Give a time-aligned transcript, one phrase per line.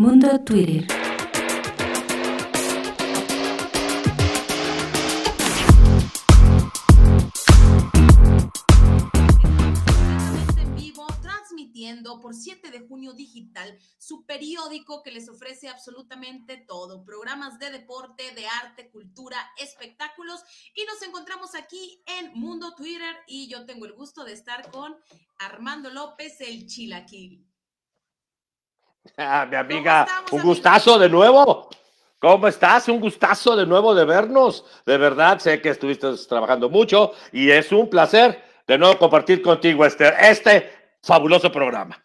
[0.00, 0.86] Mundo Twitter.
[10.56, 17.04] en vivo, transmitiendo por 7 de junio digital, su periódico que les ofrece absolutamente todo,
[17.04, 20.40] programas de deporte, de arte, cultura, espectáculos
[20.74, 24.96] y nos encontramos aquí en Mundo Twitter y yo tengo el gusto de estar con
[25.38, 27.49] Armando López, el Chilaquil.
[29.16, 31.68] Ah, mi amiga, un gustazo de nuevo.
[32.18, 32.88] ¿Cómo estás?
[32.88, 34.64] Un gustazo de nuevo de vernos.
[34.84, 39.86] De verdad, sé que estuviste trabajando mucho y es un placer de nuevo compartir contigo
[39.86, 40.70] este, este
[41.02, 42.04] fabuloso programa.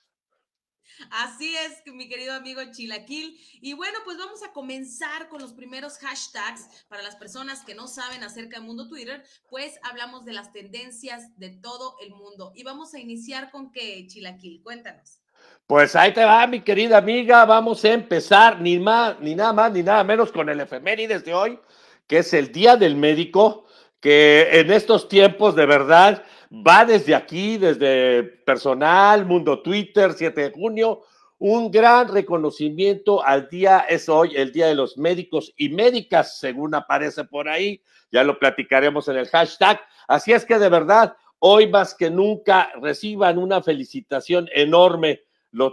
[1.12, 3.38] Así es, mi querido amigo Chilaquil.
[3.62, 7.88] Y bueno, pues vamos a comenzar con los primeros hashtags para las personas que no
[7.88, 12.54] saben acerca del mundo Twitter, pues hablamos de las tendencias de todo el mundo.
[12.56, 15.20] Y vamos a iniciar con que, Chilaquil, cuéntanos.
[15.68, 17.44] Pues ahí te va, mi querida amiga.
[17.44, 21.34] Vamos a empezar ni más, ni nada más, ni nada menos con el efemérides de
[21.34, 21.60] hoy,
[22.06, 23.66] que es el Día del Médico,
[24.00, 30.52] que en estos tiempos de verdad va desde aquí, desde personal, Mundo Twitter, 7 de
[30.52, 31.02] junio,
[31.40, 36.76] un gran reconocimiento al día, es hoy el Día de los Médicos y Médicas, según
[36.76, 39.82] aparece por ahí, ya lo platicaremos en el hashtag.
[40.08, 45.25] Así es que de verdad, hoy más que nunca reciban una felicitación enorme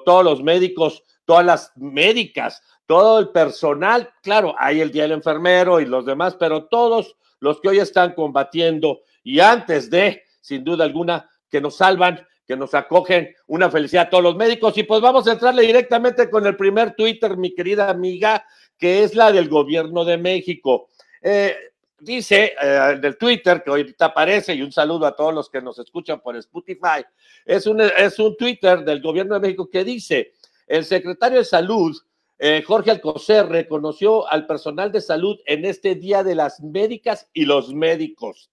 [0.04, 5.80] todos los médicos, todas las médicas, todo el personal, claro, hay el día del enfermero
[5.80, 10.84] y los demás, pero todos los que hoy están combatiendo y antes de, sin duda
[10.84, 14.76] alguna, que nos salvan, que nos acogen, una felicidad a todos los médicos.
[14.76, 18.44] Y pues vamos a entrarle directamente con el primer Twitter, mi querida amiga,
[18.76, 20.90] que es la del gobierno de México.
[21.20, 21.54] Eh,
[22.02, 25.78] dice eh, del Twitter, que ahorita aparece, y un saludo a todos los que nos
[25.78, 27.04] escuchan por Spotify,
[27.44, 30.32] es un, es un Twitter del gobierno de México que dice,
[30.66, 31.96] el secretario de Salud,
[32.38, 37.44] eh, Jorge Alcocer, reconoció al personal de salud en este Día de las Médicas y
[37.44, 38.50] los médicos.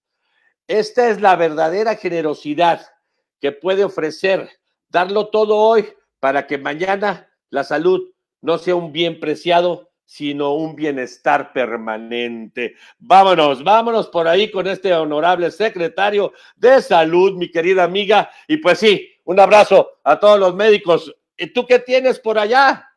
[0.68, 2.86] Esta es la verdadera generosidad
[3.42, 4.50] que puede ofrecer,
[4.90, 10.76] darlo todo hoy para que mañana la salud no sea un bien preciado, sino un
[10.76, 12.76] bienestar permanente.
[12.98, 18.28] Vámonos, vámonos por ahí con este honorable secretario de salud, mi querida amiga.
[18.48, 21.16] Y pues sí, un abrazo a todos los médicos.
[21.38, 22.92] ¿Y tú qué tienes por allá?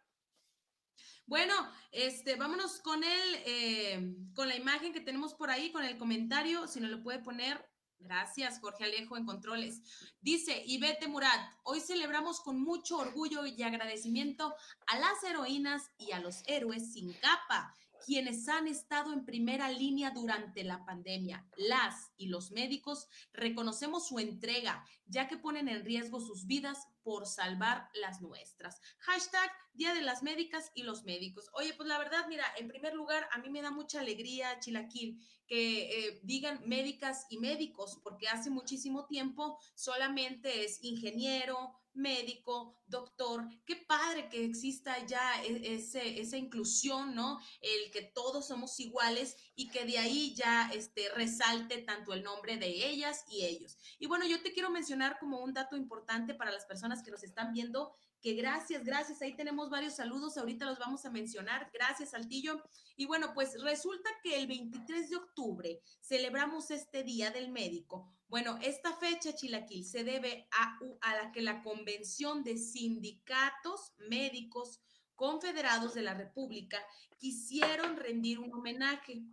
[1.27, 1.53] Bueno,
[1.91, 6.67] este, vámonos con el, eh, con la imagen que tenemos por ahí, con el comentario,
[6.67, 7.62] si no lo puede poner
[8.02, 9.80] Gracias, Jorge Alejo en Controles.
[10.20, 14.54] Dice Ivete Murat, hoy celebramos con mucho orgullo y agradecimiento
[14.86, 17.74] a las heroínas y a los héroes sin capa,
[18.04, 21.46] quienes han estado en primera línea durante la pandemia.
[21.56, 27.26] Las y los médicos reconocemos su entrega, ya que ponen en riesgo sus vidas por
[27.26, 28.80] salvar las nuestras.
[28.98, 31.48] Hashtag Día de las Médicas y los Médicos.
[31.54, 35.18] Oye, pues la verdad, mira, en primer lugar, a mí me da mucha alegría, Chilaquil,
[35.46, 43.48] que eh, digan médicas y médicos, porque hace muchísimo tiempo solamente es ingeniero, médico, doctor.
[43.64, 47.38] Qué padre que exista ya e, ese, esa inclusión, ¿no?
[47.60, 52.56] El que todos somos iguales y que de ahí ya este, resalte tanto el nombre
[52.56, 53.76] de ellas y ellos.
[53.98, 57.22] Y bueno, yo te quiero mencionar como un dato importante para las personas que nos
[57.22, 59.20] están viendo que gracias, gracias.
[59.20, 61.69] Ahí tenemos varios saludos, ahorita los vamos a mencionar.
[61.75, 62.62] Gracias, Saltillo.
[62.97, 68.08] Y bueno, pues resulta que el 23 de octubre celebramos este Día del Médico.
[68.28, 74.81] Bueno, esta fecha, Chilaquil, se debe a, a la que la Convención de Sindicatos Médicos
[75.16, 76.78] Confederados de la República
[77.19, 79.25] quisieron rendir un homenaje,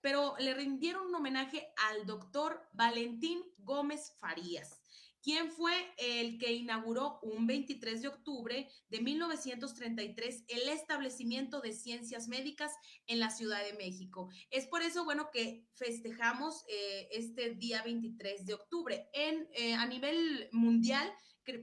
[0.00, 4.79] pero le rindieron un homenaje al doctor Valentín Gómez Farías
[5.22, 12.28] ¿Quién fue el que inauguró un 23 de octubre de 1933 el establecimiento de ciencias
[12.28, 12.72] médicas
[13.06, 14.28] en la Ciudad de México.
[14.50, 19.08] Es por eso, bueno, que festejamos eh, este día 23 de octubre.
[19.12, 21.12] En, eh, a nivel mundial,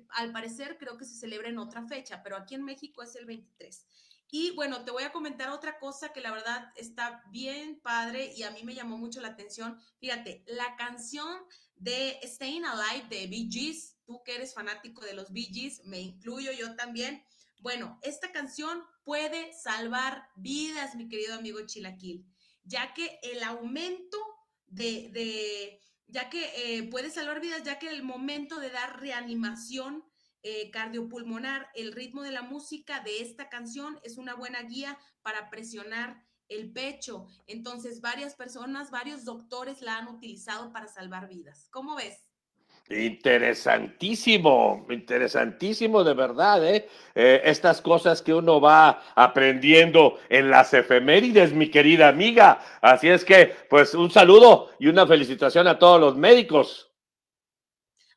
[0.09, 3.25] al parecer creo que se celebra en otra fecha, pero aquí en México es el
[3.25, 3.85] 23.
[4.29, 8.43] Y bueno, te voy a comentar otra cosa que la verdad está bien padre y
[8.43, 9.79] a mí me llamó mucho la atención.
[9.99, 15.31] Fíjate, la canción de Staying Alive de Bee Gees, tú que eres fanático de los
[15.31, 17.23] Bee Gees, me incluyo yo también.
[17.59, 22.25] Bueno, esta canción puede salvar vidas, mi querido amigo Chilaquil,
[22.63, 24.17] ya que el aumento
[24.67, 30.03] de, ya que eh, puede salvar vidas, ya que el momento de dar reanimación
[30.43, 35.49] eh, cardiopulmonar, el ritmo de la música de esta canción es una buena guía para
[35.49, 37.27] presionar el pecho.
[37.47, 41.67] Entonces, varias personas, varios doctores la han utilizado para salvar vidas.
[41.71, 42.27] ¿Cómo ves?
[42.89, 46.87] Interesantísimo, interesantísimo de verdad, ¿eh?
[47.15, 47.41] ¿eh?
[47.43, 52.61] Estas cosas que uno va aprendiendo en las efemérides, mi querida amiga.
[52.81, 56.86] Así es que, pues, un saludo y una felicitación a todos los médicos.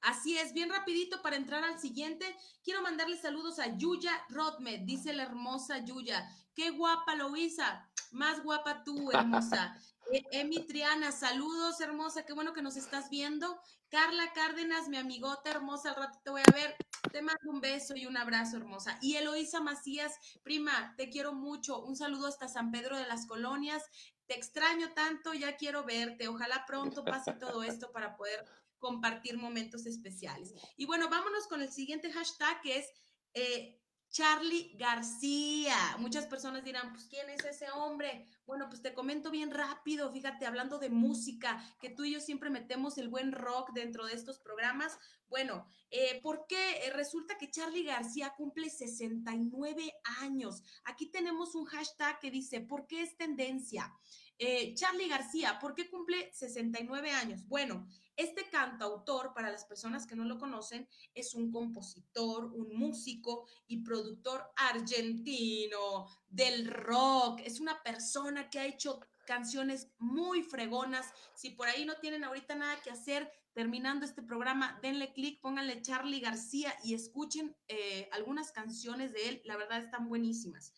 [0.03, 2.37] Así es, bien rapidito para entrar al siguiente.
[2.65, 6.29] Quiero mandarle saludos a Yuya Rodmed, dice la hermosa Yuya.
[6.55, 9.77] Qué guapa Loisa, más guapa tú, hermosa.
[10.13, 13.61] E, Emi Triana, saludos, hermosa, qué bueno que nos estás viendo.
[13.91, 16.77] Carla Cárdenas, mi amigota hermosa, al rato te voy a ver.
[17.13, 18.99] Te mando un beso y un abrazo, hermosa.
[19.03, 21.83] Y Eloísa Macías, prima, te quiero mucho.
[21.83, 23.83] Un saludo hasta San Pedro de las Colonias.
[24.27, 26.29] Te extraño tanto, ya quiero verte.
[26.29, 28.45] Ojalá pronto pase todo esto para poder
[28.81, 30.53] compartir momentos especiales.
[30.77, 32.87] Y bueno, vámonos con el siguiente hashtag que es
[33.35, 33.81] eh,
[34.11, 35.77] Charlie García.
[35.99, 38.27] Muchas personas dirán, pues, ¿quién es ese hombre?
[38.45, 42.51] Bueno, pues te comento bien rápido, fíjate, hablando de música, que tú y yo siempre
[42.51, 44.99] metemos el buen rock dentro de estos programas.
[45.29, 46.87] Bueno, eh, ¿por qué?
[46.87, 50.65] Eh, resulta que Charlie García cumple 69 años.
[50.85, 53.95] Aquí tenemos un hashtag que dice, ¿por qué es tendencia?
[54.39, 57.47] Eh, Charlie García, ¿por qué cumple 69 años?
[57.47, 57.87] Bueno,
[58.21, 63.83] este cantautor, para las personas que no lo conocen, es un compositor, un músico y
[63.83, 67.41] productor argentino del rock.
[67.45, 71.07] Es una persona que ha hecho canciones muy fregonas.
[71.35, 75.83] Si por ahí no tienen ahorita nada que hacer, terminando este programa, denle clic, pónganle
[75.83, 79.43] Charlie García y escuchen eh, algunas canciones de él.
[79.45, 80.73] La verdad están buenísimas.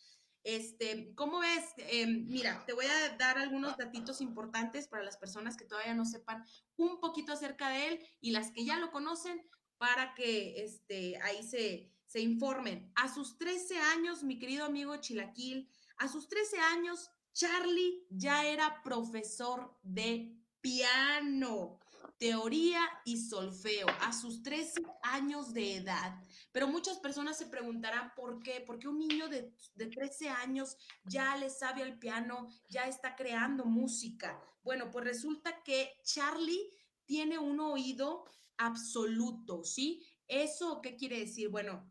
[0.44, 1.64] Este, ¿cómo ves?
[1.76, 6.04] Em, mira, te voy a dar algunos datitos importantes para las personas que todavía no
[6.04, 6.44] sepan
[6.76, 9.40] un poquito acerca de él y las que ya lo conocen
[9.78, 12.92] para que este, ahí se, se informen.
[12.94, 18.82] A sus 13 años, mi querido amigo Chilaquil, a sus 13 años, Charlie ya era
[18.82, 21.81] profesor de piano
[22.22, 26.22] teoría y solfeo a sus 13 años de edad.
[26.52, 31.36] Pero muchas personas se preguntarán por qué, porque un niño de, de 13 años ya
[31.36, 34.40] le sabe al piano, ya está creando música.
[34.62, 36.70] Bueno, pues resulta que Charlie
[37.06, 38.22] tiene un oído
[38.56, 40.06] absoluto, ¿sí?
[40.28, 41.48] ¿Eso qué quiere decir?
[41.48, 41.90] Bueno,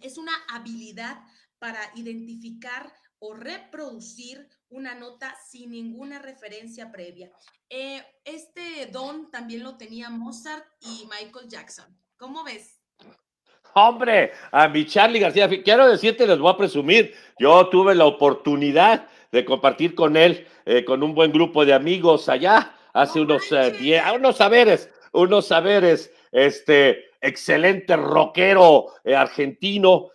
[0.00, 1.24] es una habilidad
[1.60, 7.30] para identificar o reproducir una nota sin ninguna referencia previa.
[7.68, 11.86] Eh, este don también lo tenía Mozart y Michael Jackson.
[12.16, 12.80] ¿Cómo ves?
[13.74, 19.06] Hombre, a mi Charlie García, quiero decirte, les voy a presumir, yo tuve la oportunidad
[19.30, 24.02] de compartir con él, eh, con un buen grupo de amigos allá, hace unos, eh,
[24.14, 30.10] unos saberes, unos saberes, este, excelente rockero argentino,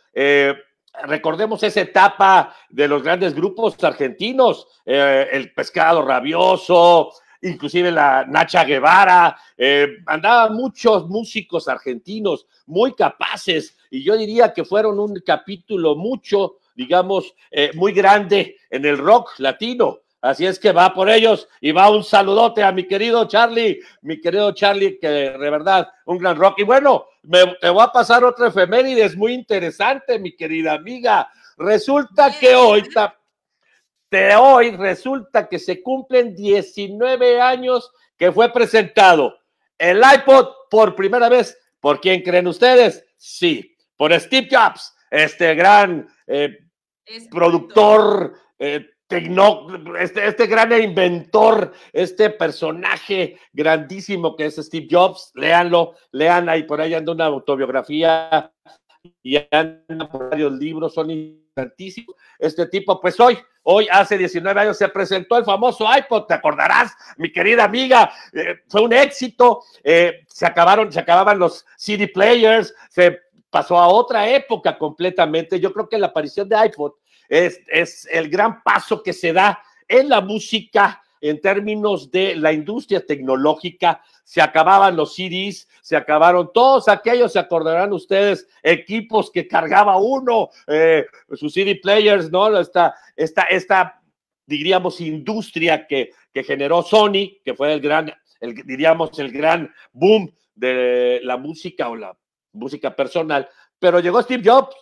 [1.04, 7.12] recordemos esa etapa de los grandes grupos argentinos, eh, el pescado rabioso,
[7.42, 14.64] inclusive la Nacha Guevara, eh, andaban muchos músicos argentinos muy capaces y yo diría que
[14.64, 20.00] fueron un capítulo mucho, digamos, eh, muy grande en el rock latino.
[20.24, 24.22] Así es que va por ellos y va un saludote a mi querido Charlie, mi
[24.22, 26.60] querido Charlie, que de verdad, un gran rock.
[26.60, 27.08] Y bueno,
[27.60, 31.30] te voy a pasar otra efeméride, es muy interesante, mi querida amiga.
[31.58, 32.88] Resulta que hoy,
[34.10, 39.38] de hoy, resulta que se cumplen 19 años que fue presentado
[39.78, 41.58] el iPod por primera vez.
[41.82, 43.04] ¿Por quién creen ustedes?
[43.18, 46.60] Sí, por Steve Jobs, este gran eh,
[47.30, 56.50] productor, eh, este, este gran inventor, este personaje grandísimo que es Steve Jobs, léanlo, lean
[56.50, 58.52] ahí, por ahí anda una autobiografía
[59.22, 62.16] y anda por varios libros, son importantísimos.
[62.40, 66.94] Este tipo, pues hoy, hoy hace 19 años se presentó el famoso iPod, te acordarás,
[67.18, 72.74] mi querida amiga, eh, fue un éxito, eh, se acabaron, se acababan los CD players,
[72.90, 75.60] se pasó a otra época completamente.
[75.60, 76.94] Yo creo que la aparición de iPod
[77.30, 83.06] es, el gran paso que se da en la música en términos de la industria
[83.06, 89.98] tecnológica, se acababan los CDs, se acabaron todos aquellos, se acordarán ustedes, equipos que cargaba
[89.98, 92.58] uno, eh, sus CD players, ¿no?
[92.58, 94.02] Esta, esta, esta
[94.46, 98.14] diríamos, industria que, que generó Sony, que fue el gran,
[98.66, 102.18] diríamos, el gran boom de la música o la
[102.52, 103.48] música personal,
[103.80, 104.76] pero llegó Steve Jobs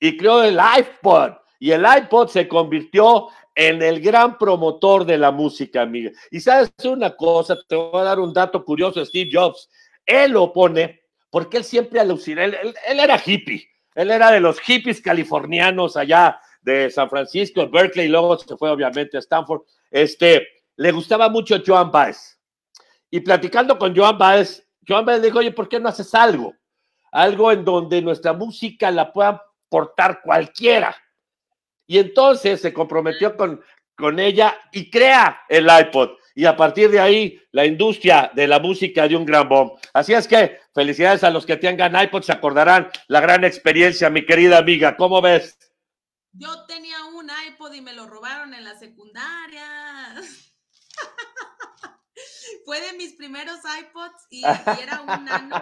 [0.00, 1.32] y creó el iPod
[1.64, 6.10] y el iPod se convirtió en el gran promotor de la música, amiga.
[6.30, 9.70] Y sabes una cosa, te voy a dar un dato curioso, Steve Jobs.
[10.04, 15.00] Él lo pone porque él siempre alucina, él, era hippie, él era de los hippies
[15.00, 19.62] californianos allá de San Francisco, Berkeley, y luego se fue obviamente a Stanford.
[19.90, 22.38] Este, le gustaba mucho Joan Baez.
[23.10, 26.52] Y platicando con Joan Baez, Joan Biden dijo, oye, ¿por qué no haces algo?
[27.10, 30.94] Algo en donde nuestra música la pueda portar cualquiera.
[31.86, 33.62] Y entonces se comprometió con,
[33.96, 36.10] con ella y crea el iPod.
[36.34, 39.72] Y a partir de ahí, la industria de la música dio un gran bomb.
[39.92, 44.26] Así es que felicidades a los que tengan iPod, se acordarán la gran experiencia, mi
[44.26, 44.96] querida amiga.
[44.96, 45.56] ¿Cómo ves?
[46.32, 50.14] Yo tenía un iPod y me lo robaron en la secundaria.
[52.64, 55.56] Fue de mis primeros iPods y, era un nano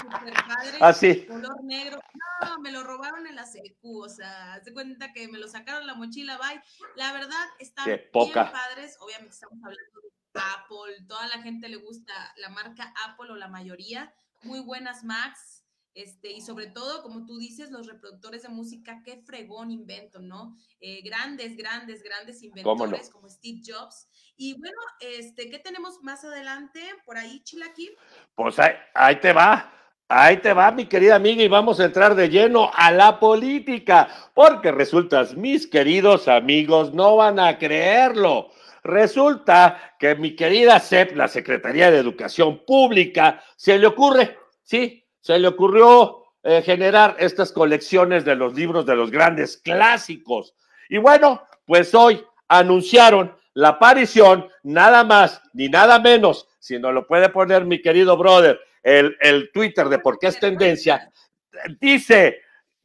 [0.00, 0.78] super padre.
[0.80, 0.94] Ah,
[1.26, 2.00] color negro.
[2.42, 5.86] No, me lo robaron en la secu, o sea, se cuenta que me lo sacaron
[5.86, 6.62] la mochila, bye.
[6.96, 8.96] La verdad, están bien padres.
[9.00, 13.48] Obviamente estamos hablando de Apple, toda la gente le gusta la marca Apple o la
[13.48, 14.12] mayoría.
[14.42, 15.61] Muy buenas Macs,
[15.94, 20.56] este, y sobre todo, como tú dices, los reproductores de música, qué fregón invento, ¿no?
[20.80, 24.08] Eh, grandes, grandes, grandes inventores como Steve Jobs.
[24.36, 27.90] Y bueno, este, ¿qué tenemos más adelante por ahí, Chilaki?
[28.34, 29.72] Pues ahí, ahí te va.
[30.14, 34.08] Ahí te va, mi querida amiga, y vamos a entrar de lleno a la política,
[34.34, 38.50] porque resultas, mis queridos amigos, no van a creerlo.
[38.82, 45.38] Resulta que mi querida SEP, la Secretaría de Educación Pública, se le ocurre, sí, se
[45.38, 50.54] le ocurrió eh, generar estas colecciones de los libros de los grandes clásicos.
[50.88, 57.06] Y bueno, pues hoy anunciaron la aparición, nada más ni nada menos, si no lo
[57.06, 61.10] puede poner mi querido brother, el, el Twitter de por qué es tendencia,
[61.80, 62.40] dice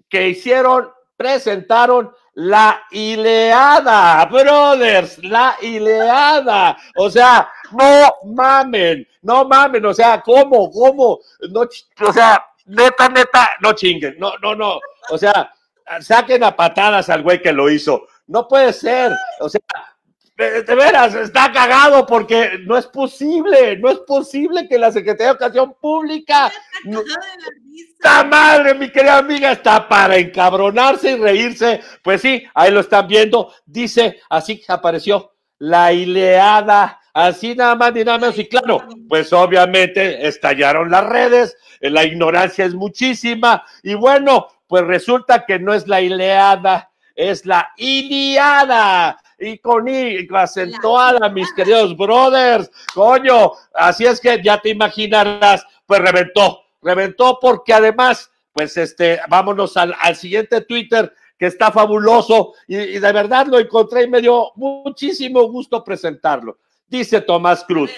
[0.08, 6.78] que hicieron, presentaron la Ileada, brothers, la Ileada.
[6.96, 11.20] O sea, no mamen, no mamen, o sea, ¿cómo, cómo?
[11.50, 14.80] No, o sea, neta, neta, no chinguen, no, no, no.
[15.10, 15.52] O sea,
[16.02, 18.08] saquen a patadas al güey que lo hizo.
[18.28, 19.62] No puede ser, o sea,
[20.38, 25.32] de, veras, está cagado porque no es posible, no es posible que la Secretaría de
[25.32, 26.52] Educación Pública.
[27.94, 29.52] ¡Está madre, mi querida amiga!
[29.52, 31.82] Está para encabronarse y reírse.
[32.04, 33.52] Pues sí, ahí lo están viendo.
[33.66, 38.38] Dice, así apareció la ileada, así nada más ni nada menos.
[38.38, 43.66] Y claro, pues obviamente estallaron las redes, la ignorancia es muchísima.
[43.82, 50.28] Y bueno, pues resulta que no es la ileada, es la Iliada y con I,
[50.32, 57.74] acentuada, mis queridos brothers, coño, así es que ya te imaginarás, pues reventó, reventó porque
[57.74, 64.04] además, pues este, vámonos al, siguiente Twitter que está fabuloso y, de verdad lo encontré
[64.04, 66.58] y me dio muchísimo gusto presentarlo.
[66.88, 67.92] Dice Tomás Cruz,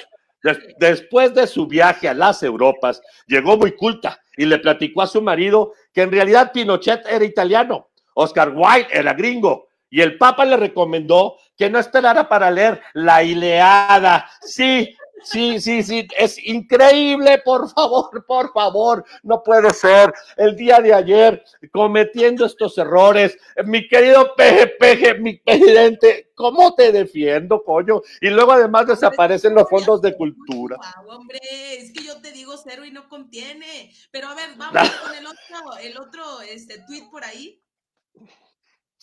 [0.79, 5.21] después de su viaje a las Europas, llegó muy culta y le platicó a su
[5.21, 10.57] marido que en realidad Pinochet era italiano, Oscar Wilde era gringo y el Papa le
[10.57, 14.29] recomendó que no esperara para leer la Ileada.
[14.41, 20.13] Sí, sí, sí, sí, es increíble, por favor, por favor, no puede ser.
[20.37, 26.91] El día de ayer cometiendo estos errores, mi querido Peje Peje, mi presidente, ¿cómo te
[26.91, 28.01] defiendo, coño?
[28.21, 30.77] Y luego además desaparecen los fondos de cultura.
[31.07, 31.39] hombre,
[31.77, 33.93] es que yo te digo cero y no contiene.
[34.11, 37.61] Pero a ver, vamos con el otro, el otro este, tweet por ahí.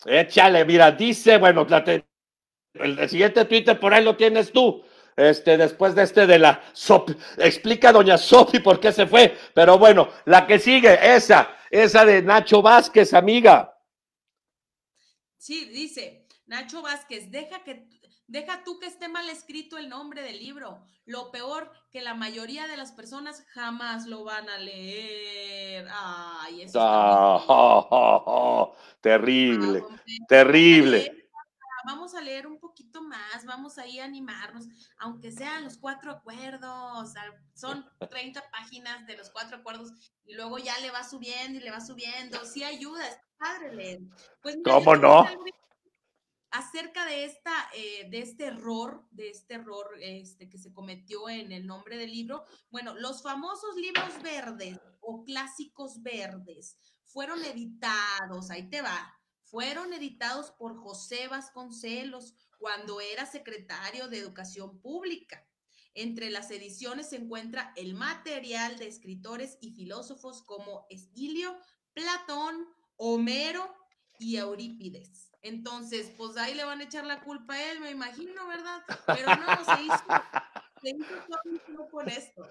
[0.05, 1.67] Échale, mira, dice, bueno,
[2.75, 4.85] el, siguiente Twitter por ahí lo tienes tú.
[5.17, 9.79] Este, después de este de la Sop, explica doña Sofi por qué se fue, pero
[9.79, 13.75] bueno, la que sigue, esa, esa de Nacho Vázquez, amiga.
[15.39, 17.89] Sí, dice, Nacho Vázquez, deja que
[18.29, 20.81] Deja tú que esté mal escrito el nombre del libro.
[21.05, 25.87] Lo peor que la mayoría de las personas jamás lo van a leer.
[25.89, 28.69] Ay, eso ah,
[29.01, 29.85] terrible,
[30.29, 31.16] terrible.
[31.87, 34.67] Vamos a leer un poquito más, vamos ahí a animarnos,
[34.99, 37.15] aunque sean los cuatro acuerdos,
[37.55, 39.93] son 30 páginas de los cuatro acuerdos
[40.25, 42.45] y luego ya le va subiendo y le va subiendo.
[42.45, 44.01] Sí ayuda, es padre leer.
[44.43, 45.27] Pues ¿Cómo no?
[46.51, 51.53] acerca de, esta, eh, de este error, de este error este, que se cometió en
[51.53, 58.69] el nombre del libro, bueno, los famosos libros verdes o clásicos verdes fueron editados, ahí
[58.69, 59.16] te va,
[59.47, 65.47] fueron editados por José Vasconcelos cuando era secretario de Educación Pública.
[65.95, 71.57] Entre las ediciones se encuentra el material de escritores y filósofos como Esquilio,
[71.95, 73.75] Platón, Homero
[74.19, 75.31] y Eurípides.
[75.43, 78.83] Entonces, pues ahí le van a echar la culpa a él, me imagino, ¿verdad?
[79.07, 80.05] Pero no, se hizo,
[80.83, 82.47] se hizo con esto.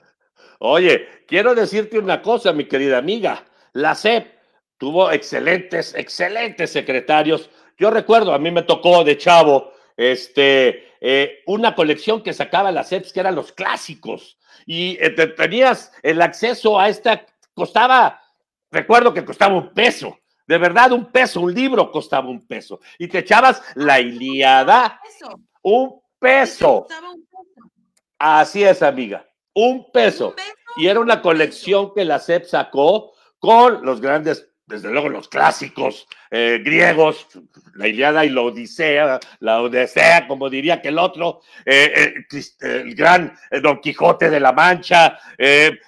[0.59, 3.45] Oye, quiero decirte una cosa, mi querida amiga.
[3.73, 4.34] La CEP
[4.77, 7.49] tuvo excelentes, excelentes secretarios.
[7.77, 12.83] Yo recuerdo, a mí me tocó de chavo este, eh, una colección que sacaba la
[12.83, 14.37] CEPS que eran los clásicos.
[14.65, 18.21] Y eh, tenías el acceso a esta, costaba,
[18.71, 20.17] recuerdo que costaba un peso,
[20.47, 22.79] de verdad un peso, un libro costaba un peso.
[22.97, 24.99] Y te echabas la Iliada,
[25.61, 26.87] un peso.
[28.17, 30.35] Así es, amiga, un peso.
[30.77, 36.07] Y era una colección que la CEP sacó con los grandes desde luego los clásicos
[36.31, 37.27] eh, griegos,
[37.75, 42.95] la Iliada y la Odisea, la Odisea, como diría que el otro, eh, eh, el
[42.95, 45.19] gran Don Quijote de la Mancha,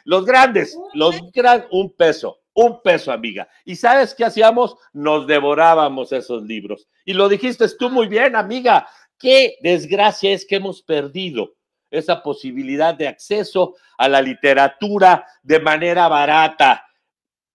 [0.06, 3.48] los grandes, los grandes, un peso, un peso, amiga.
[3.66, 4.76] ¿Y sabes qué hacíamos?
[4.94, 6.88] Nos devorábamos esos libros.
[7.04, 8.88] Y lo dijiste tú muy bien, amiga.
[9.18, 11.56] Qué desgracia es que hemos perdido
[11.90, 16.87] esa posibilidad de acceso a la literatura de manera barata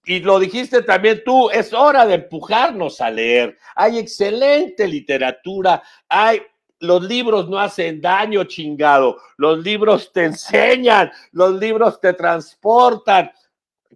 [0.05, 3.59] y lo dijiste también tú, es hora de empujarnos a leer.
[3.77, 6.43] Hay excelente literatura, hay
[6.81, 9.17] los libros no hacen daño, chingado.
[9.37, 13.31] Los libros te enseñan, los libros te transportan.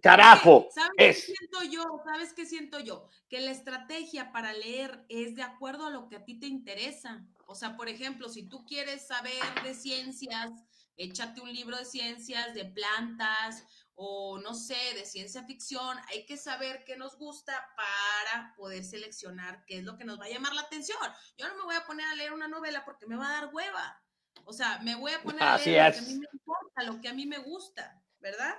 [0.01, 0.69] Carajo.
[0.73, 1.83] ¿Sabes qué siento yo?
[2.05, 3.09] ¿Sabes qué siento yo?
[3.27, 7.25] Que la estrategia para leer es de acuerdo a lo que a ti te interesa.
[7.45, 10.51] O sea, por ejemplo, si tú quieres saber de ciencias,
[10.95, 13.65] échate un libro de ciencias, de plantas
[13.99, 19.65] o no sé, de ciencia ficción, hay que saber qué nos gusta para poder seleccionar
[19.65, 20.99] qué es lo que nos va a llamar la atención.
[21.35, 23.53] Yo no me voy a poner a leer una novela porque me va a dar
[23.53, 23.99] hueva.
[24.45, 27.01] O sea, me voy a poner a leer lo que a mí me importa, lo
[27.01, 28.55] que a mí me gusta, ¿verdad?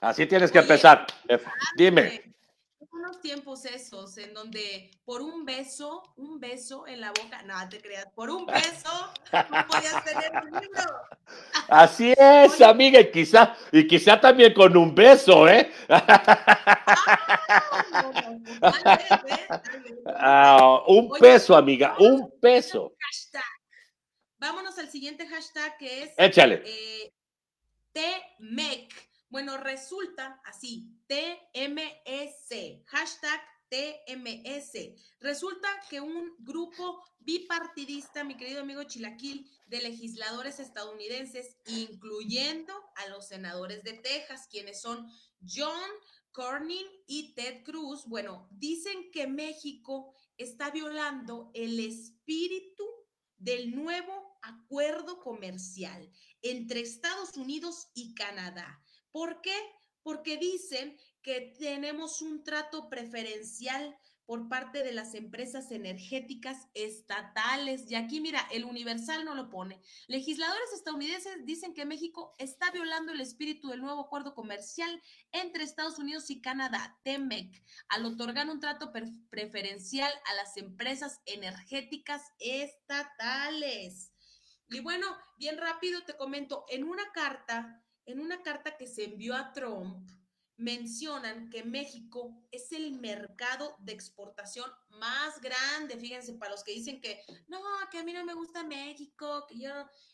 [0.00, 1.06] Así tienes que empezar.
[1.76, 2.36] Dime
[2.96, 7.80] unos tiempos esos en donde por un beso, un beso en la boca, no te
[7.80, 10.82] creas, por un beso no podías tener un libro.
[11.68, 15.70] Así es, amiga, y quizá, y quizá también con un beso, ¿eh?
[20.18, 22.94] Ah, un peso, amiga, un peso.
[24.38, 26.62] Vámonos al siguiente hashtag que es Échale.
[26.64, 27.12] Eh,
[27.92, 29.05] TMEC.
[29.28, 34.94] Bueno, resulta así, TMS, hashtag TMS.
[35.20, 43.26] Resulta que un grupo bipartidista, mi querido amigo Chilaquil, de legisladores estadounidenses, incluyendo a los
[43.26, 45.10] senadores de Texas, quienes son
[45.44, 45.90] John
[46.30, 52.84] Cornyn y Ted Cruz, bueno, dicen que México está violando el espíritu
[53.38, 56.12] del nuevo acuerdo comercial
[56.42, 58.82] entre Estados Unidos y Canadá
[59.16, 59.56] ¿Por qué?
[60.02, 67.90] Porque dicen que tenemos un trato preferencial por parte de las empresas energéticas estatales.
[67.90, 69.80] Y aquí, mira, el Universal no lo pone.
[70.06, 75.02] Legisladores estadounidenses dicen que México está violando el espíritu del nuevo acuerdo comercial
[75.32, 78.92] entre Estados Unidos y Canadá, TEMEC, al otorgar un trato
[79.30, 84.12] preferencial a las empresas energéticas estatales.
[84.68, 85.06] Y bueno,
[85.38, 90.08] bien rápido te comento, en una carta en una carta que se envió a Trump,
[90.56, 95.98] mencionan que México es el mercado de exportación más grande.
[95.98, 99.58] Fíjense, para los que dicen que no, que a mí no me gusta México, que
[99.58, 99.70] yo,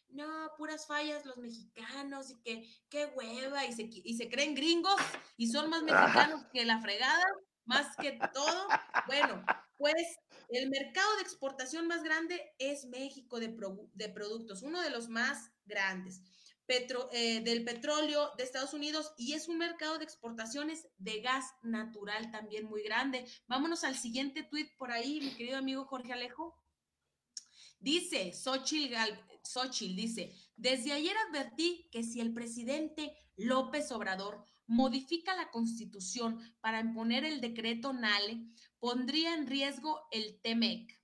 [0.09, 5.01] no, puras fallas los mexicanos y que qué hueva y se, y se creen gringos
[5.37, 7.25] y son más mexicanos que la fregada,
[7.65, 8.67] más que todo.
[9.07, 9.45] Bueno,
[9.79, 13.57] pues el mercado de exportación más grande es México de,
[13.95, 16.21] de productos, uno de los más grandes.
[16.75, 22.31] Eh, del petróleo de Estados Unidos y es un mercado de exportaciones de gas natural
[22.31, 23.27] también muy grande.
[23.47, 26.57] Vámonos al siguiente tuit por ahí, mi querido amigo Jorge Alejo.
[27.79, 28.95] Dice Xochitl,
[29.95, 37.27] dice, desde ayer advertí que si el presidente López Obrador modifica la constitución para imponer
[37.27, 38.47] el decreto NALE,
[38.79, 41.02] pondría en riesgo el TEMEC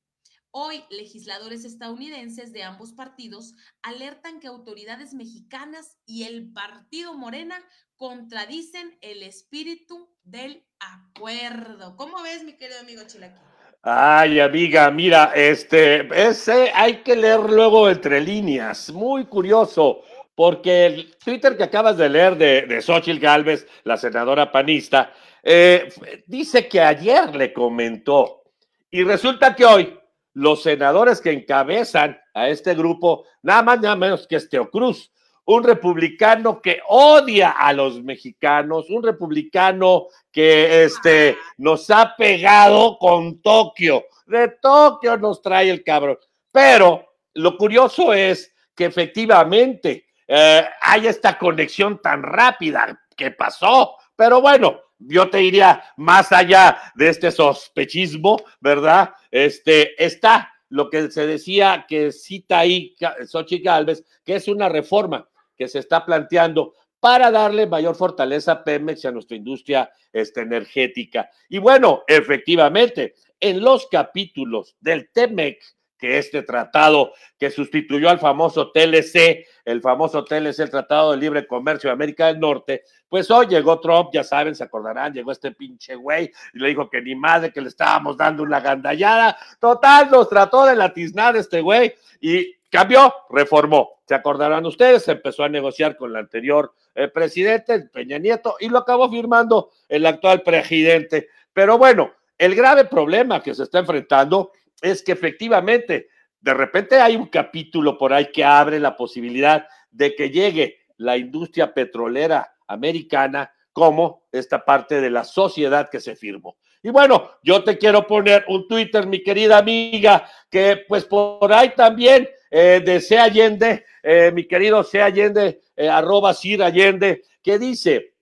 [0.51, 7.57] Hoy, legisladores estadounidenses de ambos partidos alertan que autoridades mexicanas y el partido Morena
[7.97, 11.97] contradicen el espíritu del acuerdo.
[11.97, 13.39] ¿Cómo ves, mi querido amigo Chilaquí?
[13.83, 18.91] Ay, amiga, mira, este, ese hay que leer luego entre líneas.
[18.91, 20.03] Muy curioso,
[20.35, 25.93] porque el Twitter que acabas de leer de, de Xochitl Galvez, la senadora panista, eh,
[26.27, 28.43] dice que ayer le comentó.
[28.91, 29.99] Y resulta que hoy
[30.39, 35.11] los senadores que encabezan a este grupo, nada más nada menos que Esteo Cruz,
[35.47, 43.43] un republicano que odia a los mexicanos, un republicano que este, nos ha pegado con
[43.43, 44.05] Tokio.
[44.27, 46.19] De Tokio nos trae el cabrón.
[46.53, 53.97] Pero lo curioso es que efectivamente eh, hay esta conexión tan rápida que pasó.
[54.15, 59.15] Pero bueno, yo te diría, más allá de este sospechismo, ¿verdad?
[59.31, 62.95] Este, está lo que se decía que cita ahí
[63.27, 68.65] Xochitl Galvez, que es una reforma que se está planteando para darle mayor fortaleza a
[68.65, 71.31] Pemex y a nuestra industria este, energética.
[71.49, 75.63] Y bueno, efectivamente, en los capítulos del TEMEC,
[75.99, 81.47] que este tratado que sustituyó al famoso TLC, el famoso TLC, el Tratado de Libre
[81.47, 85.53] Comercio de América del Norte, pues hoy llegó Trump, ya saben, se acordarán, llegó este
[85.53, 89.37] pinche güey y le dijo que ni madre, que le estábamos dando una gandallada.
[89.61, 93.99] Total, nos trató de latiznar este güey y cambió, reformó.
[94.07, 98.79] Se acordarán ustedes, empezó a negociar con el anterior eh, presidente, Peña Nieto, y lo
[98.79, 101.29] acabó firmando el actual presidente.
[101.53, 106.09] Pero bueno, el grave problema que se está enfrentando es que efectivamente,
[106.41, 111.17] de repente hay un capítulo por ahí que abre la posibilidad de que llegue la
[111.17, 116.57] industria petrolera americana como esta parte de la sociedad que se firmó.
[116.83, 121.73] Y bueno, yo te quiero poner un Twitter, mi querida amiga, que pues por ahí
[121.75, 123.19] también eh, de C.
[123.19, 125.03] Allende, eh, mi querido C.
[125.03, 128.15] Allende, eh, arroba Sir Allende, que dice,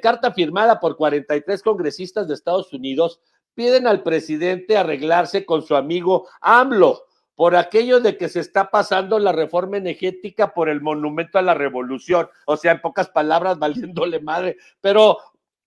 [0.00, 3.20] carta firmada por 43 congresistas de Estados Unidos
[3.56, 9.18] piden al presidente arreglarse con su amigo AMLO por aquello de que se está pasando
[9.18, 14.20] la reforma energética por el monumento a la revolución, o sea, en pocas palabras, valiéndole
[14.20, 15.18] madre, pero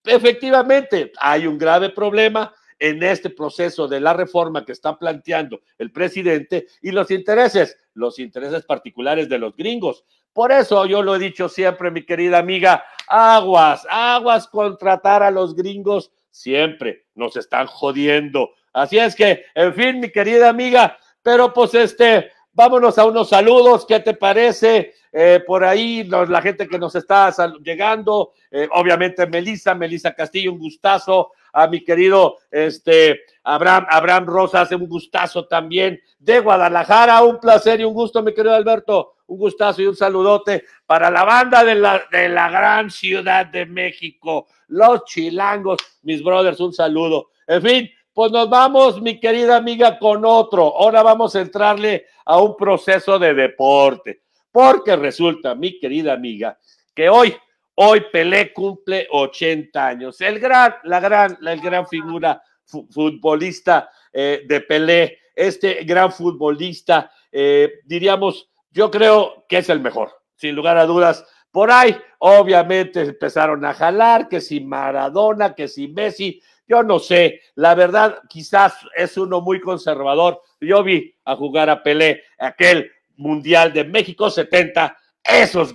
[0.06, 5.91] efectivamente hay un grave problema en este proceso de la reforma que está planteando el
[5.91, 10.06] presidente y los intereses, los intereses particulares de los gringos.
[10.32, 15.56] Por eso yo lo he dicho siempre, mi querida amiga, aguas, aguas contratar a los
[15.56, 18.51] gringos siempre nos están jodiendo.
[18.73, 23.86] Así es que, en fin, mi querida amiga, pero pues este, vámonos a unos saludos,
[23.86, 24.93] ¿qué te parece?
[25.12, 30.60] Eh, por ahí la gente que nos está llegando, eh, obviamente Melisa, Melisa Castillo, un
[30.60, 37.82] gustazo, a mi querido este, Abraham, Abraham Rosas, un gustazo también, de Guadalajara, un placer
[37.82, 41.76] y un gusto, mi querido Alberto, un gustazo y un saludote para la banda de
[41.76, 47.30] la, de la gran ciudad de México, los chilangos, mis brothers, un saludo.
[47.48, 50.63] En fin, pues nos vamos, mi querida amiga, con otro.
[50.76, 56.58] Ahora vamos a entrarle a un proceso de deporte, porque resulta, mi querida amiga,
[56.94, 57.36] que hoy,
[57.76, 60.20] hoy Pelé cumple 80 años.
[60.22, 67.80] El gran, la gran, la gran figura futbolista eh, de Pelé, este gran futbolista, eh,
[67.86, 73.65] diríamos, yo creo que es el mejor, sin lugar a dudas por ahí, obviamente, empezaron
[73.65, 79.17] a jalar, que si Maradona, que si Messi, yo no sé, la verdad, quizás es
[79.17, 80.41] uno muy conservador.
[80.62, 85.73] Yo vi a jugar a Pelé, aquel Mundial de México 70, esos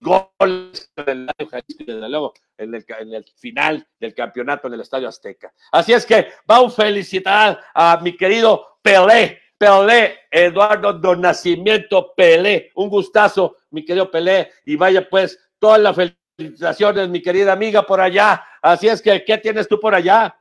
[0.00, 5.52] goles en el, en el final del campeonato en el Estadio Azteca.
[5.72, 12.72] Así es que vamos a felicitar a mi querido Pelé, Pelé, Eduardo Don Nacimiento Pelé.
[12.74, 14.50] Un gustazo, mi querido Pelé.
[14.66, 18.44] Y vaya pues, todas las felicitaciones, mi querida amiga por allá.
[18.60, 20.36] Así es que, ¿qué tienes tú por allá?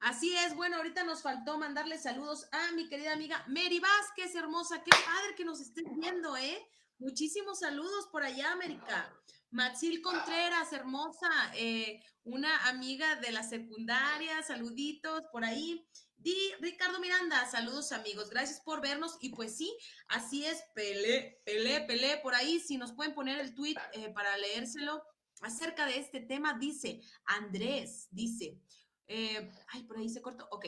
[0.00, 4.82] Así es, bueno, ahorita nos faltó mandarle saludos a mi querida amiga Mary Vázquez, hermosa,
[4.82, 6.66] qué padre que nos estén viendo, ¿eh?
[6.98, 9.08] Muchísimos saludos por allá, América.
[9.50, 15.84] Maxil Contreras, hermosa, eh, una amiga de la secundaria, saluditos por ahí.
[16.16, 19.74] Di Ricardo Miranda, saludos amigos, gracias por vernos y pues sí,
[20.08, 24.36] así es, Pelé, Pelé, Pelé, por ahí, si nos pueden poner el tweet eh, para
[24.36, 25.02] leérselo
[25.40, 28.60] acerca de este tema, dice Andrés, dice,
[29.06, 30.66] eh, ay, por ahí se cortó, ok,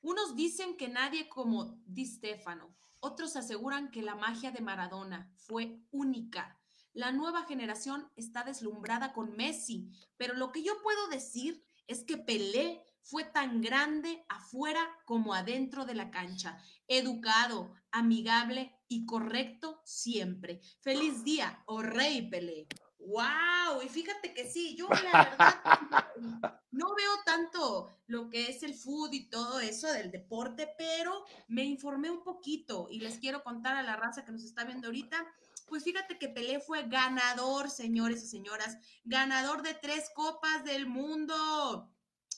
[0.00, 5.78] unos dicen que nadie como Di Stefano, otros aseguran que la magia de Maradona fue
[5.90, 6.58] única.
[6.94, 12.16] La nueva generación está deslumbrada con Messi, pero lo que yo puedo decir es que
[12.16, 20.60] Pelé fue tan grande afuera como adentro de la cancha, educado, amigable y correcto siempre.
[20.82, 22.68] Feliz día, oh rey Pelé.
[23.00, 23.82] ¡Wow!
[23.84, 26.06] Y fíjate que sí, yo la verdad
[26.70, 31.64] no veo tanto lo que es el fútbol y todo eso del deporte, pero me
[31.64, 35.26] informé un poquito y les quiero contar a la raza que nos está viendo ahorita.
[35.66, 41.90] Pues fíjate que Pelé fue ganador, señores y señoras, ganador de tres copas del mundo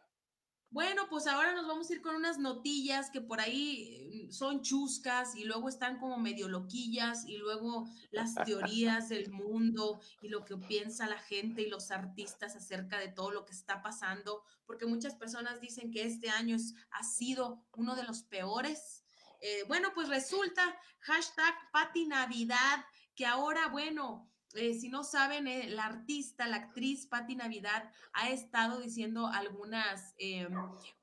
[0.70, 4.62] Bueno, pues ahora nos vamos a ir con unas notillas que por ahí eh, son
[4.62, 10.44] chuscas y luego están como medio loquillas y luego las teorías del mundo y lo
[10.44, 14.86] que piensa la gente y los artistas acerca de todo lo que está pasando, porque
[14.86, 16.56] muchas personas dicen que este año
[16.90, 19.04] ha sido uno de los peores.
[19.40, 25.68] Eh, bueno, pues resulta hashtag Pati Navidad, que ahora, bueno, eh, si no saben, eh,
[25.68, 30.48] la artista, la actriz Patti Navidad ha estado diciendo algunas, eh,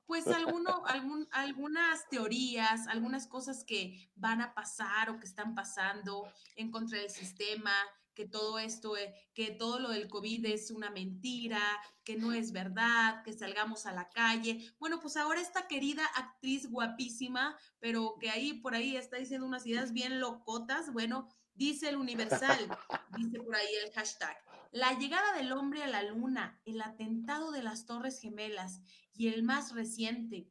[0.06, 0.82] pues alguno,
[1.30, 6.26] algunas teorías, algunas cosas que van a pasar o que están pasando
[6.56, 7.72] en contra del sistema,
[8.14, 8.94] que todo esto,
[9.34, 11.60] que todo lo del COVID es una mentira,
[12.04, 14.72] que no es verdad, que salgamos a la calle.
[14.78, 19.66] Bueno, pues ahora esta querida actriz guapísima, pero que ahí por ahí está diciendo unas
[19.66, 22.76] ideas bien locotas, bueno, Dice el Universal,
[23.16, 24.36] dice por ahí el hashtag,
[24.72, 28.80] la llegada del hombre a la luna, el atentado de las Torres Gemelas
[29.12, 30.50] y el más reciente,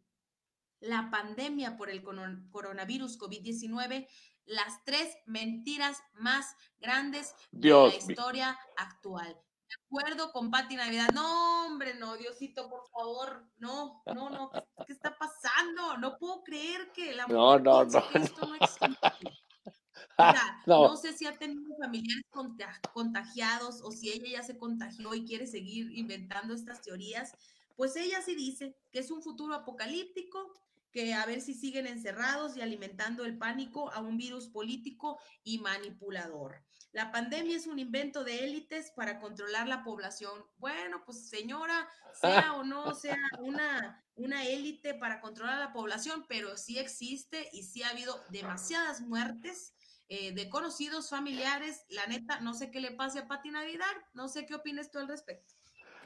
[0.80, 4.08] la pandemia por el coronavirus COVID-19,
[4.46, 9.38] las tres mentiras más grandes de la historia actual.
[9.68, 11.10] De acuerdo con Pati Navidad.
[11.13, 14.52] No, hombre, no, Diosito, por favor, no, no, no,
[14.86, 15.98] ¿qué, está pasando?
[15.98, 19.42] No puedo creer que la no, no, no, esto no existe.
[20.65, 20.95] no.
[20.97, 22.26] sé si ha tenido familiares
[22.93, 27.34] contagiados o si ella ya se contagió y quiere seguir inventando estas teorías.
[27.76, 30.54] Pues ella sí dice que es un futuro apocalíptico,
[30.91, 35.58] que a ver si siguen encerrados y alimentando el pánico a un virus político y
[35.58, 36.63] manipulador.
[36.91, 40.45] La pandemia es un invento de élites para controlar la población.
[40.58, 41.89] Bueno, pues señora,
[42.21, 47.63] sea o no sea una, una élite para controlar la población, pero sí existe y
[47.63, 49.73] sí ha habido demasiadas muertes
[50.15, 51.86] eh, de conocidos, familiares.
[51.89, 54.99] La neta, no sé qué le pase a Pati Navidad, no sé qué opinas tú
[54.99, 55.56] al respecto.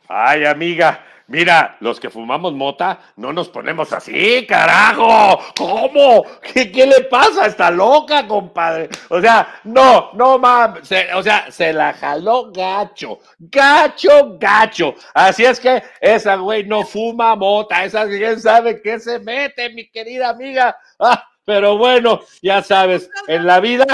[0.07, 5.41] Ay, amiga, mira, los que fumamos mota no nos ponemos así, carajo.
[5.57, 6.23] ¿Cómo?
[6.41, 7.47] ¿Qué, qué le pasa?
[7.47, 8.87] Está loca, compadre.
[9.09, 10.89] O sea, no, no mames.
[11.13, 13.19] O sea, se la jaló gacho.
[13.37, 14.95] Gacho, gacho.
[15.13, 17.83] Así es que esa güey no fuma mota.
[17.83, 20.77] Esa quién sabe qué se mete, mi querida amiga.
[20.97, 23.85] Ah, pero bueno, ya sabes, en la vida.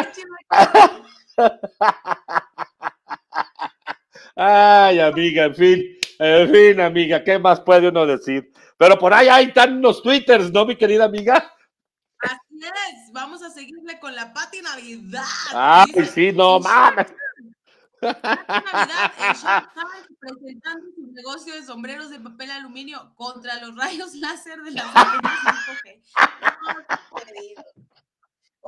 [4.36, 5.84] Ay, amiga, en fin,
[6.18, 8.52] en fin, amiga, ¿qué más puede uno decir?
[8.76, 11.54] Pero por ahí hay están unos twitters, ¿no, mi querida amiga?
[12.18, 15.22] Así es, vamos a seguirle con la Pati Navidad.
[15.54, 17.06] Ay, sí, no mames.
[17.06, 17.24] Navidad
[18.02, 18.04] en
[20.20, 26.02] presentando su negocio de sombreros de papel aluminio contra los rayos láser de la 5G.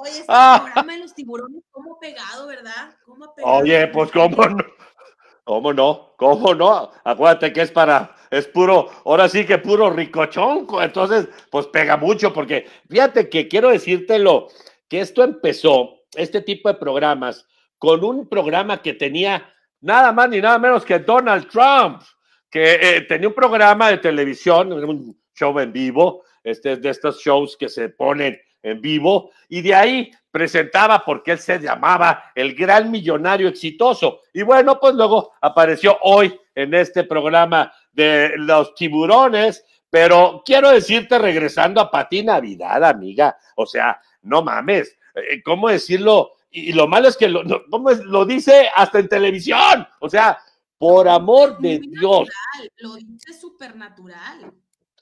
[0.06, 0.62] Oye, este ah.
[0.64, 2.96] programa de los tiburones, ¿cómo pegado, verdad?
[3.06, 3.56] ¿Cómo pegado?
[3.56, 4.64] Oye, pues cómo no.
[5.44, 6.14] ¿Cómo no?
[6.18, 6.92] ¿Cómo no?
[7.04, 12.32] Acuérdate que es para, es puro, ahora sí que puro ricochonco, entonces, pues pega mucho,
[12.34, 14.48] porque fíjate que quiero decírtelo,
[14.88, 17.48] que esto empezó, este tipo de programas,
[17.80, 22.02] con un programa que tenía nada más ni nada menos que Donald Trump,
[22.50, 27.58] que eh, tenía un programa de televisión, un show en vivo, este, de estos shows
[27.58, 32.90] que se ponen en vivo, y de ahí presentaba porque él se llamaba el gran
[32.90, 34.22] millonario exitoso.
[34.34, 41.20] Y bueno, pues luego apareció hoy en este programa de los tiburones, pero quiero decirte,
[41.20, 46.32] regresando a Pati Navidad, amiga, o sea, no mames, eh, ¿cómo decirlo?
[46.50, 50.40] Y, lo malo es que lo, lo dice hasta en televisión, o sea,
[50.78, 52.28] por amor de Dios.
[52.78, 54.52] Lo dice supernatural.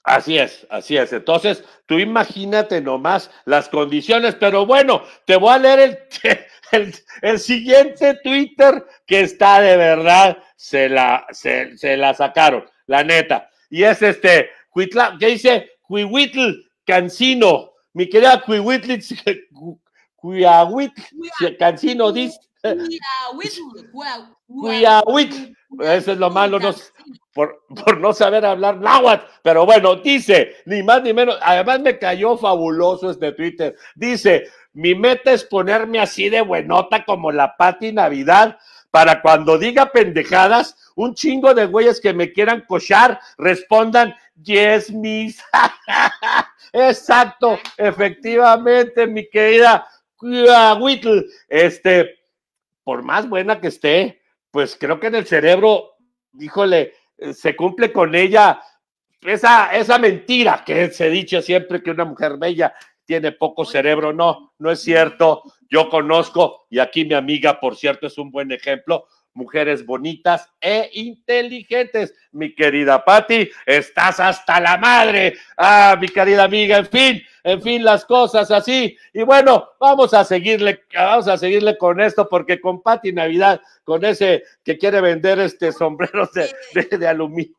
[0.04, 1.14] Así es, así es.
[1.14, 6.08] Entonces, tú imagínate nomás las condiciones, pero bueno, te voy a leer
[6.72, 13.02] el, el, siguiente Twitter que está de verdad, se la, se, se la sacaron, la
[13.02, 13.48] neta.
[13.70, 14.50] Y es este,
[15.18, 16.52] que dice Cuihuitl
[16.84, 18.92] Cancino, mi querida Cuihuitl,
[20.16, 21.00] Cuiahuitl
[21.58, 22.38] Cancino dice.
[24.46, 26.74] Cuiahuitl, eso es lo malo, no
[27.74, 29.24] por, no saber hablar náhuatl.
[29.42, 33.76] Pero bueno, dice, ni más ni menos, además me cayó fabuloso este Twitter.
[33.94, 38.58] Dice, mi meta es ponerme así de buenota como la Pati Navidad
[38.90, 45.42] para cuando diga pendejadas, un chingo de güeyes que me quieran cochar respondan, yes, miss.
[46.72, 49.84] Exacto, efectivamente, mi querida
[50.20, 51.26] Whittle.
[51.48, 52.20] Este,
[52.84, 55.96] por más buena que esté, pues creo que en el cerebro,
[56.38, 56.94] híjole,
[57.32, 58.60] se cumple con ella
[59.22, 62.74] esa, esa mentira que se dice siempre que una mujer bella
[63.04, 64.12] tiene poco cerebro.
[64.12, 65.42] No, no es cierto.
[65.68, 70.88] Yo conozco, y aquí mi amiga, por cierto, es un buen ejemplo, mujeres bonitas e
[70.94, 72.14] inteligentes.
[72.32, 75.34] Mi querida Patti, estás hasta la madre.
[75.56, 78.96] Ah, mi querida amiga, en fin, en fin, las cosas así.
[79.12, 84.04] Y bueno, vamos a seguirle, vamos a seguirle con esto, porque con Patti Navidad, con
[84.04, 87.54] ese que quiere vender este sombrero de, aluminio,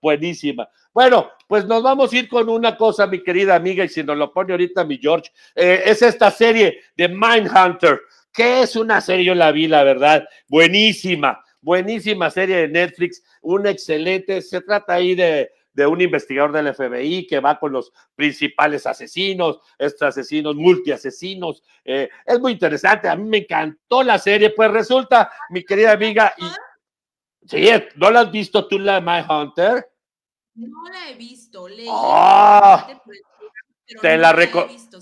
[0.00, 0.68] buenísima.
[0.92, 4.16] Bueno, pues nos vamos a ir con una cosa, mi querida amiga, y si nos
[4.16, 8.00] lo pone ahorita mi George, eh, es esta serie de Mindhunter
[8.34, 13.66] que es una serie, yo la vi, la verdad, buenísima, buenísima serie de Netflix, un
[13.66, 15.50] excelente, se trata ahí de,
[15.88, 21.62] un investigador del FBI que va con los principales asesinos, estos asesinos multiasesinos.
[21.84, 26.34] Eh, es muy interesante, a mí me encantó la serie, pues resulta, mi querida amiga,
[26.36, 26.44] y,
[27.46, 29.88] sí, ¿no la has visto tú, la My Hunter?
[30.54, 31.86] No la he visto, leí.
[31.88, 32.86] Oh,
[34.00, 34.98] te la recomiendo.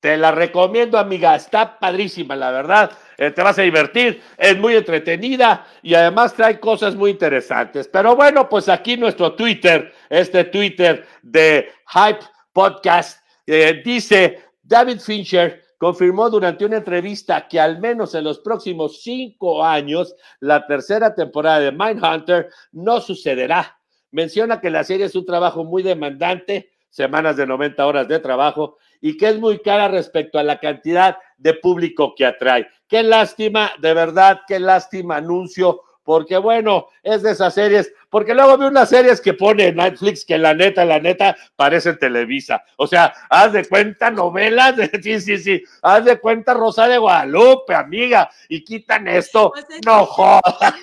[0.00, 1.34] Te la recomiendo, amiga.
[1.34, 2.92] Está padrísima, la verdad.
[3.16, 4.22] Eh, te vas a divertir.
[4.36, 7.88] Es muy entretenida y además trae cosas muy interesantes.
[7.88, 15.64] Pero bueno, pues aquí nuestro Twitter, este Twitter de Hype Podcast, eh, dice David Fincher
[15.78, 21.60] confirmó durante una entrevista que al menos en los próximos cinco años la tercera temporada
[21.60, 23.78] de Mindhunter no sucederá.
[24.10, 28.78] Menciona que la serie es un trabajo muy demandante, semanas de 90 horas de trabajo,
[29.00, 32.68] y que es muy cara respecto a la cantidad de público que atrae.
[32.88, 38.56] Qué lástima, de verdad, qué lástima anuncio, porque bueno, es de esas series, porque luego
[38.56, 42.64] vi unas series que pone Netflix que la neta, la neta, parecen Televisa.
[42.76, 46.96] O sea, haz de cuenta novelas, de, sí, sí, sí, haz de cuenta Rosa de
[46.96, 50.74] Guadalupe, amiga, y quitan esto, pues no jodas.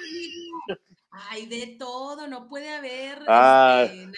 [1.31, 3.83] Hay de todo, no puede haber ah.
[3.83, 4.11] este,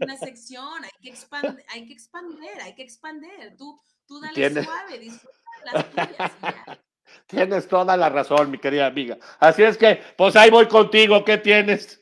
[0.00, 3.56] una sección, hay que, expandir, hay que expandir, hay que expandir.
[3.56, 4.64] Tú, tú dale ¿Tienes?
[4.64, 5.38] suave, disfruta
[5.72, 6.78] las tuyas
[7.26, 9.18] Tienes toda la razón, mi querida amiga.
[9.38, 12.00] Así es que, pues ahí voy contigo, ¿qué tienes?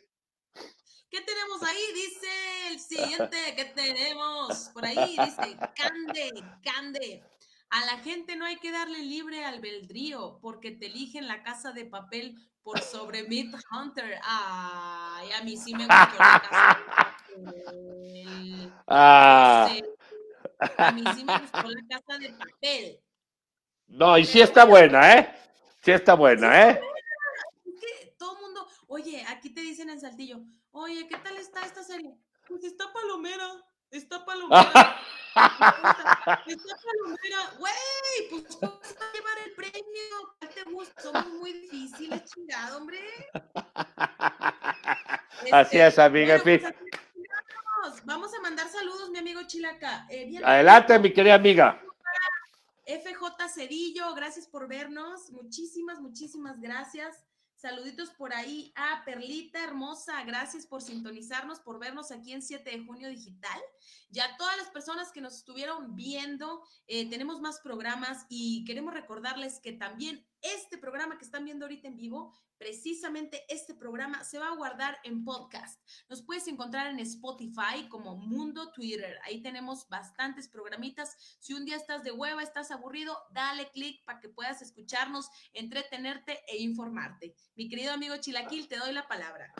[1.10, 1.82] ¿Qué tenemos ahí?
[1.94, 6.30] Dice el siguiente que tenemos por ahí, dice Cande,
[6.62, 7.24] Cande.
[7.70, 11.84] A la gente no hay que darle libre albedrío porque te eligen la casa de
[11.84, 14.18] papel por sobre Meat Hunter.
[14.22, 17.17] Ay, a mí sí me gustó la casa de papel.
[18.90, 19.70] Ah.
[20.78, 23.00] A mí sí me gustó la casa de papel.
[23.86, 25.34] No, y sí está buena, ¿eh?
[25.82, 26.80] Sí está buena, ¿eh?
[27.64, 30.40] Es que todo el mundo, oye, aquí te dicen en Saltillo,
[30.72, 32.14] oye, ¿qué tal está esta serie?
[32.46, 34.96] Pues está palomera, está palomera.
[36.46, 41.02] está palomera, güey, pues vas a llevar el premio, ¿qué te gusta?
[41.02, 43.00] Somos muy difíciles, chingado, hombre.
[45.52, 46.74] Así es, amiga, este, pues,
[48.04, 50.06] Vamos a mandar saludos, mi amigo Chilaca.
[50.10, 51.82] Eh, Adelante, mi querida amiga.
[52.84, 55.30] FJ Cedillo, gracias por vernos.
[55.30, 57.24] Muchísimas, muchísimas gracias.
[57.54, 62.84] Saluditos por ahí a Perlita Hermosa, gracias por sintonizarnos, por vernos aquí en 7 de
[62.84, 63.60] junio digital.
[64.10, 69.60] Ya todas las personas que nos estuvieron viendo, eh, tenemos más programas y queremos recordarles
[69.60, 74.48] que también este programa que están viendo ahorita en vivo, precisamente este programa se va
[74.48, 75.80] a guardar en podcast.
[76.08, 79.18] Nos puedes encontrar en Spotify como Mundo Twitter.
[79.24, 81.14] Ahí tenemos bastantes programitas.
[81.38, 86.40] Si un día estás de hueva, estás aburrido, dale clic para que puedas escucharnos, entretenerte
[86.48, 87.34] e informarte.
[87.56, 89.52] Mi querido amigo Chilaquil, te doy la palabra.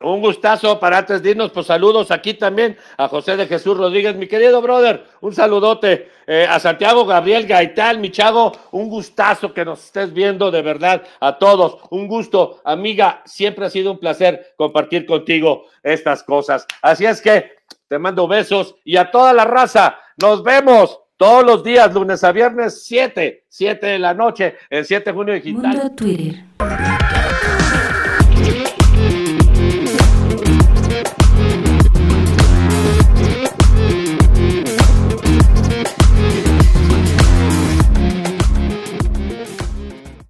[0.00, 4.14] Un gustazo para antes de irnos, pues saludos aquí también a José de Jesús Rodríguez,
[4.14, 9.64] mi querido brother, un saludote eh, a Santiago Gabriel Gaitán, mi chavo, un gustazo que
[9.64, 14.52] nos estés viendo de verdad a todos, un gusto, amiga, siempre ha sido un placer
[14.58, 16.66] compartir contigo estas cosas.
[16.82, 17.52] Así es que
[17.88, 22.32] te mando besos y a toda la raza, nos vemos todos los días, lunes a
[22.32, 25.74] viernes, 7, 7 de la noche, el 7 de junio digital.
[25.74, 26.44] Mundo Twitter.